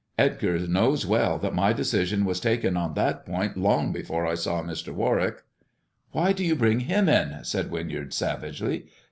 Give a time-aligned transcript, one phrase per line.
[0.17, 4.63] "Edgar knows well that my decision was taken on that point long before I saw
[4.63, 4.91] Mr.
[4.91, 5.43] Warwick."
[6.11, 8.87] Why do you bring him in?" said Winyard savagely.